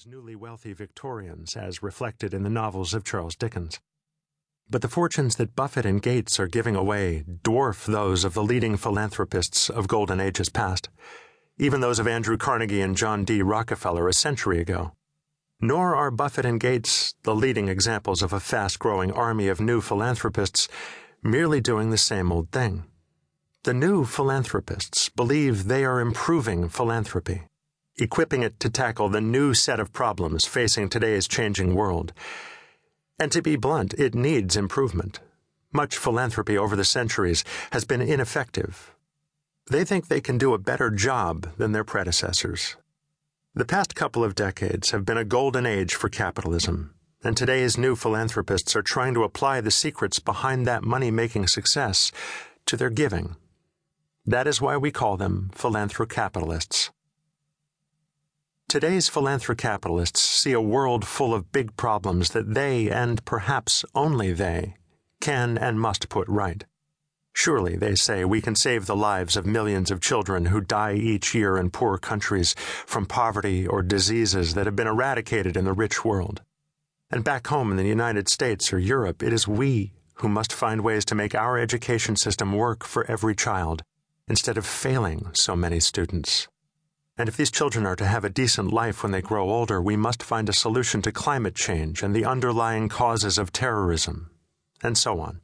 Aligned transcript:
towards 0.00 0.06
newly 0.06 0.34
wealthy 0.34 0.72
Victorians 0.72 1.56
as 1.56 1.82
reflected 1.82 2.32
in 2.32 2.42
the 2.42 2.48
novels 2.48 2.94
of 2.94 3.04
Charles 3.04 3.36
Dickens. 3.36 3.80
But 4.70 4.80
the 4.80 4.88
fortunes 4.88 5.36
that 5.36 5.54
Buffett 5.54 5.84
and 5.84 6.00
Gates 6.00 6.40
are 6.40 6.46
giving 6.46 6.74
away 6.74 7.24
dwarf 7.42 7.84
those 7.84 8.24
of 8.24 8.32
the 8.32 8.42
leading 8.42 8.78
philanthropists 8.78 9.68
of 9.68 9.88
golden 9.88 10.18
ages 10.18 10.48
past, 10.48 10.88
even 11.58 11.80
those 11.80 11.98
of 11.98 12.06
Andrew 12.06 12.38
Carnegie 12.38 12.80
and 12.80 12.96
John 12.96 13.24
D. 13.24 13.42
Rockefeller 13.42 14.08
a 14.08 14.14
century 14.14 14.58
ago. 14.58 14.92
Nor 15.60 15.94
are 15.94 16.10
Buffett 16.10 16.46
and 16.46 16.60
Gates 16.60 17.14
the 17.24 17.34
leading 17.34 17.68
examples 17.68 18.22
of 18.22 18.32
a 18.32 18.40
fast 18.40 18.78
growing 18.78 19.12
army 19.12 19.48
of 19.48 19.60
new 19.60 19.82
philanthropists 19.82 20.68
merely 21.22 21.60
doing 21.60 21.90
the 21.90 21.98
same 21.98 22.32
old 22.32 22.50
thing. 22.52 22.84
The 23.64 23.74
new 23.74 24.06
philanthropists 24.06 25.10
believe 25.10 25.64
they 25.64 25.84
are 25.84 26.00
improving 26.00 26.70
philanthropy, 26.70 27.42
equipping 28.00 28.42
it 28.42 28.58
to 28.60 28.70
tackle 28.70 29.08
the 29.08 29.20
new 29.20 29.54
set 29.54 29.80
of 29.80 29.92
problems 29.92 30.44
facing 30.44 30.88
today's 30.88 31.28
changing 31.28 31.74
world 31.74 32.12
and 33.20 33.30
to 33.32 33.42
be 33.42 33.54
blunt, 33.54 33.92
it 33.94 34.14
needs 34.14 34.56
improvement. 34.56 35.20
Much 35.72 35.98
philanthropy 35.98 36.56
over 36.56 36.74
the 36.74 36.86
centuries 36.86 37.44
has 37.70 37.84
been 37.84 38.00
ineffective. 38.00 38.94
They 39.70 39.84
think 39.84 40.08
they 40.08 40.22
can 40.22 40.38
do 40.38 40.54
a 40.54 40.58
better 40.58 40.90
job 40.90 41.46
than 41.58 41.72
their 41.72 41.84
predecessors. 41.84 42.76
The 43.54 43.66
past 43.66 43.94
couple 43.94 44.24
of 44.24 44.34
decades 44.34 44.92
have 44.92 45.04
been 45.04 45.18
a 45.18 45.24
golden 45.24 45.66
age 45.66 45.94
for 45.94 46.08
capitalism, 46.08 46.94
and 47.22 47.36
today's 47.36 47.76
new 47.76 47.94
philanthropists 47.94 48.74
are 48.74 48.82
trying 48.82 49.12
to 49.14 49.24
apply 49.24 49.60
the 49.60 49.70
secrets 49.70 50.18
behind 50.18 50.66
that 50.66 50.82
money 50.82 51.10
making 51.10 51.46
success 51.48 52.10
to 52.64 52.76
their 52.76 52.90
giving. 52.90 53.36
That 54.24 54.46
is 54.46 54.62
why 54.62 54.78
we 54.78 54.90
call 54.90 55.18
them 55.18 55.50
philanthrocapitalists. 55.54 56.89
Today's 58.70 59.10
philanthrocapitalists 59.10 60.18
see 60.18 60.52
a 60.52 60.60
world 60.60 61.04
full 61.04 61.34
of 61.34 61.50
big 61.50 61.76
problems 61.76 62.30
that 62.30 62.54
they, 62.54 62.88
and 62.88 63.24
perhaps 63.24 63.84
only 63.96 64.32
they, 64.32 64.76
can 65.20 65.58
and 65.58 65.80
must 65.80 66.08
put 66.08 66.28
right. 66.28 66.64
Surely, 67.32 67.74
they 67.74 67.96
say, 67.96 68.24
we 68.24 68.40
can 68.40 68.54
save 68.54 68.86
the 68.86 68.94
lives 68.94 69.36
of 69.36 69.44
millions 69.44 69.90
of 69.90 70.00
children 70.00 70.44
who 70.46 70.60
die 70.60 70.94
each 70.94 71.34
year 71.34 71.56
in 71.58 71.70
poor 71.70 71.98
countries 71.98 72.54
from 72.86 73.06
poverty 73.06 73.66
or 73.66 73.82
diseases 73.82 74.54
that 74.54 74.66
have 74.66 74.76
been 74.76 74.86
eradicated 74.86 75.56
in 75.56 75.64
the 75.64 75.72
rich 75.72 76.04
world. 76.04 76.42
And 77.10 77.24
back 77.24 77.48
home 77.48 77.72
in 77.72 77.76
the 77.76 77.88
United 77.88 78.28
States 78.28 78.72
or 78.72 78.78
Europe, 78.78 79.20
it 79.20 79.32
is 79.32 79.48
we 79.48 79.94
who 80.18 80.28
must 80.28 80.52
find 80.52 80.82
ways 80.82 81.04
to 81.06 81.16
make 81.16 81.34
our 81.34 81.58
education 81.58 82.14
system 82.14 82.52
work 82.52 82.84
for 82.84 83.04
every 83.10 83.34
child, 83.34 83.82
instead 84.28 84.56
of 84.56 84.64
failing 84.64 85.26
so 85.32 85.56
many 85.56 85.80
students. 85.80 86.46
And 87.20 87.28
if 87.28 87.36
these 87.36 87.50
children 87.50 87.84
are 87.84 87.96
to 87.96 88.06
have 88.06 88.24
a 88.24 88.30
decent 88.30 88.72
life 88.72 89.02
when 89.02 89.12
they 89.12 89.20
grow 89.20 89.50
older, 89.50 89.82
we 89.82 89.94
must 89.94 90.22
find 90.22 90.48
a 90.48 90.54
solution 90.54 91.02
to 91.02 91.12
climate 91.12 91.54
change 91.54 92.02
and 92.02 92.16
the 92.16 92.24
underlying 92.24 92.88
causes 92.88 93.36
of 93.36 93.52
terrorism, 93.52 94.30
and 94.82 94.96
so 94.96 95.20
on. 95.20 95.42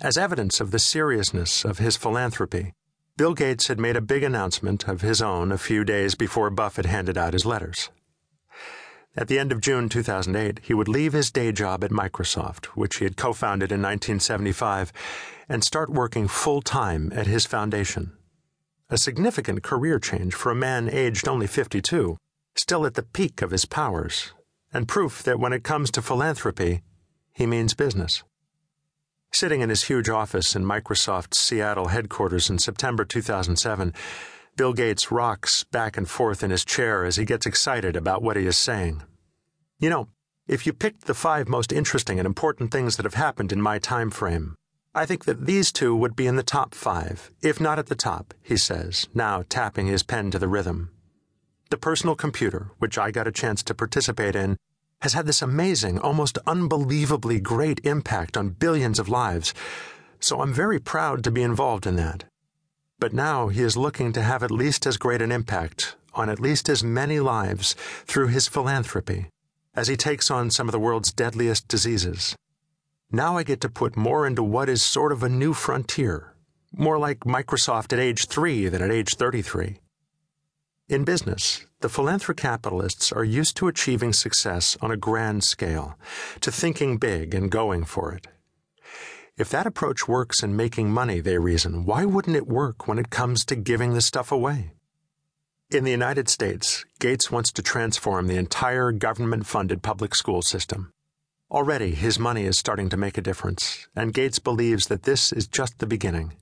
As 0.00 0.16
evidence 0.16 0.58
of 0.58 0.70
the 0.70 0.78
seriousness 0.78 1.66
of 1.66 1.76
his 1.76 1.98
philanthropy, 1.98 2.72
Bill 3.18 3.34
Gates 3.34 3.66
had 3.66 3.78
made 3.78 3.94
a 3.94 4.00
big 4.00 4.22
announcement 4.22 4.88
of 4.88 5.02
his 5.02 5.20
own 5.20 5.52
a 5.52 5.58
few 5.58 5.84
days 5.84 6.14
before 6.14 6.48
Buffett 6.48 6.86
handed 6.86 7.18
out 7.18 7.34
his 7.34 7.44
letters. 7.44 7.90
At 9.14 9.28
the 9.28 9.38
end 9.38 9.52
of 9.52 9.60
June 9.60 9.90
2008, 9.90 10.60
he 10.62 10.72
would 10.72 10.88
leave 10.88 11.12
his 11.12 11.30
day 11.30 11.52
job 11.52 11.84
at 11.84 11.90
Microsoft, 11.90 12.68
which 12.68 12.96
he 12.96 13.04
had 13.04 13.18
co 13.18 13.34
founded 13.34 13.70
in 13.70 13.82
1975, 13.82 14.94
and 15.46 15.62
start 15.62 15.90
working 15.90 16.26
full 16.26 16.62
time 16.62 17.12
at 17.14 17.26
his 17.26 17.44
foundation 17.44 18.16
a 18.90 18.98
significant 18.98 19.62
career 19.62 20.00
change 20.00 20.34
for 20.34 20.50
a 20.50 20.54
man 20.56 20.90
aged 20.90 21.28
only 21.28 21.46
52, 21.46 22.16
still 22.56 22.84
at 22.84 22.94
the 22.94 23.04
peak 23.04 23.40
of 23.40 23.52
his 23.52 23.64
powers, 23.64 24.32
and 24.72 24.88
proof 24.88 25.22
that 25.22 25.38
when 25.38 25.52
it 25.52 25.62
comes 25.62 25.92
to 25.92 26.02
philanthropy, 26.02 26.82
he 27.32 27.46
means 27.46 27.72
business. 27.72 28.24
Sitting 29.32 29.60
in 29.60 29.70
his 29.70 29.84
huge 29.84 30.08
office 30.08 30.56
in 30.56 30.64
Microsoft's 30.64 31.38
Seattle 31.38 31.88
headquarters 31.88 32.50
in 32.50 32.58
September 32.58 33.04
2007, 33.04 33.94
Bill 34.56 34.72
Gates 34.72 35.12
rocks 35.12 35.62
back 35.62 35.96
and 35.96 36.10
forth 36.10 36.42
in 36.42 36.50
his 36.50 36.64
chair 36.64 37.04
as 37.04 37.14
he 37.14 37.24
gets 37.24 37.46
excited 37.46 37.94
about 37.94 38.22
what 38.22 38.36
he 38.36 38.44
is 38.46 38.58
saying. 38.58 39.02
You 39.78 39.88
know, 39.88 40.08
if 40.48 40.66
you 40.66 40.72
picked 40.72 41.04
the 41.04 41.14
five 41.14 41.48
most 41.48 41.72
interesting 41.72 42.18
and 42.18 42.26
important 42.26 42.72
things 42.72 42.96
that 42.96 43.06
have 43.06 43.14
happened 43.14 43.52
in 43.52 43.62
my 43.62 43.78
time 43.78 44.10
frame, 44.10 44.56
I 44.92 45.06
think 45.06 45.24
that 45.26 45.46
these 45.46 45.70
two 45.70 45.94
would 45.94 46.16
be 46.16 46.26
in 46.26 46.34
the 46.34 46.42
top 46.42 46.74
five, 46.74 47.30
if 47.42 47.60
not 47.60 47.78
at 47.78 47.86
the 47.86 47.94
top, 47.94 48.34
he 48.42 48.56
says, 48.56 49.08
now 49.14 49.44
tapping 49.48 49.86
his 49.86 50.02
pen 50.02 50.32
to 50.32 50.38
the 50.38 50.48
rhythm. 50.48 50.90
The 51.70 51.76
personal 51.76 52.16
computer, 52.16 52.72
which 52.78 52.98
I 52.98 53.12
got 53.12 53.28
a 53.28 53.32
chance 53.32 53.62
to 53.62 53.74
participate 53.74 54.34
in, 54.34 54.56
has 55.02 55.12
had 55.12 55.26
this 55.26 55.42
amazing, 55.42 56.00
almost 56.00 56.38
unbelievably 56.44 57.38
great 57.38 57.80
impact 57.84 58.36
on 58.36 58.50
billions 58.50 58.98
of 58.98 59.08
lives, 59.08 59.54
so 60.18 60.40
I'm 60.40 60.52
very 60.52 60.80
proud 60.80 61.22
to 61.22 61.30
be 61.30 61.44
involved 61.44 61.86
in 61.86 61.94
that. 61.94 62.24
But 62.98 63.12
now 63.12 63.46
he 63.46 63.62
is 63.62 63.76
looking 63.76 64.12
to 64.14 64.22
have 64.22 64.42
at 64.42 64.50
least 64.50 64.88
as 64.88 64.96
great 64.96 65.22
an 65.22 65.30
impact 65.30 65.94
on 66.14 66.28
at 66.28 66.40
least 66.40 66.68
as 66.68 66.82
many 66.82 67.20
lives 67.20 67.76
through 68.06 68.26
his 68.26 68.48
philanthropy 68.48 69.28
as 69.72 69.86
he 69.86 69.96
takes 69.96 70.32
on 70.32 70.50
some 70.50 70.66
of 70.66 70.72
the 70.72 70.80
world's 70.80 71.12
deadliest 71.12 71.68
diseases. 71.68 72.34
Now 73.12 73.36
I 73.36 73.42
get 73.42 73.60
to 73.62 73.68
put 73.68 73.96
more 73.96 74.24
into 74.24 74.44
what 74.44 74.68
is 74.68 74.84
sort 74.84 75.10
of 75.10 75.24
a 75.24 75.28
new 75.28 75.52
frontier, 75.52 76.32
more 76.72 76.96
like 76.96 77.20
Microsoft 77.20 77.92
at 77.92 77.98
age 77.98 78.26
3 78.26 78.68
than 78.68 78.82
at 78.82 78.92
age 78.92 79.16
33. 79.16 79.80
In 80.88 81.02
business, 81.02 81.66
the 81.80 81.88
philanthrocapitalists 81.88 83.14
are 83.14 83.24
used 83.24 83.56
to 83.56 83.66
achieving 83.66 84.12
success 84.12 84.76
on 84.80 84.92
a 84.92 84.96
grand 84.96 85.42
scale, 85.42 85.98
to 86.40 86.52
thinking 86.52 86.98
big 86.98 87.34
and 87.34 87.50
going 87.50 87.84
for 87.84 88.12
it. 88.12 88.28
If 89.36 89.48
that 89.50 89.66
approach 89.66 90.06
works 90.06 90.44
in 90.44 90.54
making 90.54 90.92
money, 90.92 91.18
they 91.18 91.38
reason, 91.38 91.84
why 91.84 92.04
wouldn't 92.04 92.36
it 92.36 92.46
work 92.46 92.86
when 92.86 92.98
it 93.00 93.10
comes 93.10 93.44
to 93.46 93.56
giving 93.56 93.94
the 93.94 94.02
stuff 94.02 94.30
away? 94.30 94.74
In 95.68 95.82
the 95.82 95.90
United 95.90 96.28
States, 96.28 96.84
Gates 97.00 97.28
wants 97.28 97.50
to 97.52 97.62
transform 97.62 98.28
the 98.28 98.36
entire 98.36 98.92
government 98.92 99.46
funded 99.46 99.82
public 99.82 100.14
school 100.14 100.42
system. 100.42 100.92
Already, 101.50 101.96
his 101.96 102.16
money 102.16 102.44
is 102.44 102.56
starting 102.56 102.88
to 102.90 102.96
make 102.96 103.18
a 103.18 103.22
difference, 103.22 103.88
and 103.96 104.14
Gates 104.14 104.38
believes 104.38 104.86
that 104.86 105.02
this 105.02 105.32
is 105.32 105.48
just 105.48 105.80
the 105.80 105.86
beginning. 105.86 106.34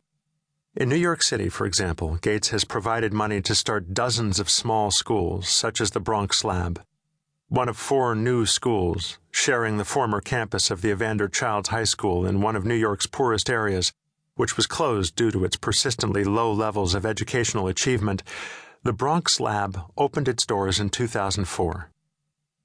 In 0.77 0.91
New 0.91 0.97
York 0.97 1.23
City, 1.23 1.49
for 1.49 1.65
example, 1.65 2.17
Gates 2.17 2.51
has 2.51 2.65
provided 2.65 3.15
money 3.15 3.41
to 3.41 3.55
start 3.55 3.95
dozens 3.95 4.39
of 4.39 4.51
small 4.51 4.91
schools, 4.91 5.49
such 5.49 5.81
as 5.81 5.93
the 5.93 6.01
Bronx 6.01 6.45
Lab, 6.45 6.83
one 7.49 7.71
of 7.71 7.79
four 7.79 8.15
new 8.15 8.45
schools, 8.45 9.19
sharing 9.31 9.79
the 9.79 9.85
former 9.87 10.21
campus 10.21 10.71
of 10.71 10.83
the 10.83 10.91
Evander 10.91 11.27
Childs 11.27 11.71
High 11.71 11.85
School 11.85 12.27
in 12.27 12.43
one 12.43 12.55
of 12.55 12.67
New 12.67 12.75
York's 12.75 13.07
poorest 13.07 13.49
areas, 13.49 13.95
which 14.35 14.59
was 14.59 14.67
closed 14.67 15.17
due 15.17 15.31
to 15.31 15.43
its 15.43 15.57
persistently 15.57 16.23
low 16.23 16.53
levels 16.53 16.95
of 16.95 17.07
educational 17.07 17.67
achievement. 17.67 18.23
The 18.83 18.93
Bronx 18.93 19.41
Lab 19.41 19.81
opened 19.97 20.29
its 20.29 20.45
doors 20.45 20.79
in 20.79 20.91
2004. 20.91 21.91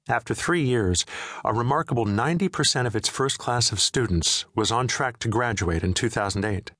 After 0.08 0.34
three 0.34 0.62
years, 0.62 1.06
a 1.46 1.54
remarkable 1.54 2.04
90% 2.04 2.86
of 2.86 2.94
its 2.94 3.08
first 3.08 3.38
class 3.38 3.72
of 3.72 3.80
students 3.80 4.44
was 4.54 4.70
on 4.70 4.86
track 4.86 5.18
to 5.20 5.28
graduate 5.28 5.82
in 5.82 5.94
2008, 5.94 6.72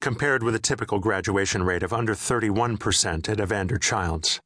compared 0.00 0.42
with 0.42 0.56
a 0.56 0.58
typical 0.58 0.98
graduation 0.98 1.62
rate 1.62 1.84
of 1.84 1.92
under 1.92 2.12
31% 2.12 3.28
at 3.28 3.38
Evander 3.40 3.78
Childs. 3.78 4.40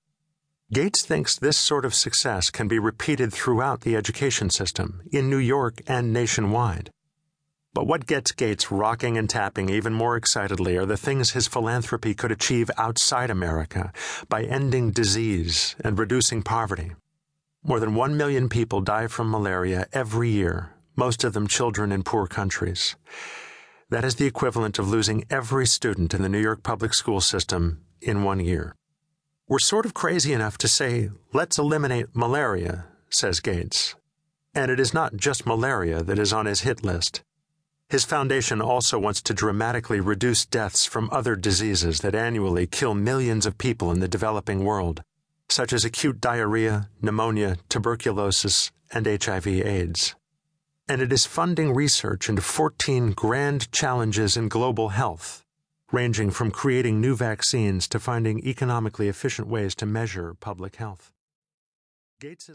Gates 0.70 1.02
thinks 1.02 1.34
this 1.34 1.56
sort 1.56 1.86
of 1.86 1.94
success 1.94 2.50
can 2.50 2.68
be 2.68 2.78
repeated 2.78 3.32
throughout 3.32 3.80
the 3.80 3.96
education 3.96 4.50
system, 4.50 5.00
in 5.10 5.30
New 5.30 5.38
York 5.38 5.80
and 5.86 6.12
nationwide. 6.12 6.90
But 7.72 7.86
what 7.86 8.06
gets 8.06 8.32
Gates 8.32 8.70
rocking 8.70 9.16
and 9.16 9.30
tapping 9.30 9.70
even 9.70 9.94
more 9.94 10.14
excitedly 10.14 10.76
are 10.76 10.84
the 10.84 10.98
things 10.98 11.30
his 11.30 11.48
philanthropy 11.48 12.12
could 12.12 12.32
achieve 12.32 12.70
outside 12.76 13.30
America 13.30 13.94
by 14.28 14.42
ending 14.42 14.90
disease 14.90 15.74
and 15.82 15.98
reducing 15.98 16.42
poverty. 16.42 16.92
More 17.68 17.80
than 17.80 17.96
one 17.96 18.16
million 18.16 18.48
people 18.48 18.80
die 18.80 19.08
from 19.08 19.28
malaria 19.28 19.88
every 19.92 20.30
year, 20.30 20.70
most 20.94 21.24
of 21.24 21.32
them 21.32 21.48
children 21.48 21.90
in 21.90 22.04
poor 22.04 22.28
countries. 22.28 22.94
That 23.90 24.04
is 24.04 24.14
the 24.14 24.26
equivalent 24.26 24.78
of 24.78 24.88
losing 24.88 25.24
every 25.30 25.66
student 25.66 26.14
in 26.14 26.22
the 26.22 26.28
New 26.28 26.40
York 26.40 26.62
public 26.62 26.94
school 26.94 27.20
system 27.20 27.80
in 28.00 28.22
one 28.22 28.38
year. 28.38 28.76
We're 29.48 29.58
sort 29.58 29.84
of 29.84 29.94
crazy 29.94 30.32
enough 30.32 30.56
to 30.58 30.68
say, 30.68 31.10
let's 31.32 31.58
eliminate 31.58 32.14
malaria, 32.14 32.84
says 33.10 33.40
Gates. 33.40 33.96
And 34.54 34.70
it 34.70 34.78
is 34.78 34.94
not 34.94 35.16
just 35.16 35.44
malaria 35.44 36.04
that 36.04 36.20
is 36.20 36.32
on 36.32 36.46
his 36.46 36.60
hit 36.60 36.84
list. 36.84 37.24
His 37.88 38.04
foundation 38.04 38.62
also 38.62 38.96
wants 38.96 39.20
to 39.22 39.34
dramatically 39.34 39.98
reduce 39.98 40.46
deaths 40.46 40.86
from 40.86 41.10
other 41.10 41.34
diseases 41.34 41.98
that 42.02 42.14
annually 42.14 42.68
kill 42.68 42.94
millions 42.94 43.44
of 43.44 43.58
people 43.58 43.90
in 43.90 43.98
the 43.98 44.06
developing 44.06 44.62
world 44.62 45.02
such 45.48 45.72
as 45.72 45.84
acute 45.84 46.20
diarrhea, 46.20 46.88
pneumonia, 47.00 47.56
tuberculosis, 47.68 48.70
and 48.92 49.06
HIV/AIDS. 49.06 50.14
And 50.88 51.02
it 51.02 51.12
is 51.12 51.26
funding 51.26 51.74
research 51.74 52.28
into 52.28 52.42
14 52.42 53.10
grand 53.12 53.72
challenges 53.72 54.36
in 54.36 54.48
global 54.48 54.90
health, 54.90 55.44
ranging 55.90 56.30
from 56.30 56.52
creating 56.52 57.00
new 57.00 57.16
vaccines 57.16 57.88
to 57.88 57.98
finding 57.98 58.46
economically 58.46 59.08
efficient 59.08 59.48
ways 59.48 59.74
to 59.76 59.86
measure 59.86 60.34
public 60.34 60.76
health. 60.76 61.12
Gates 62.20 62.48
is 62.48 62.54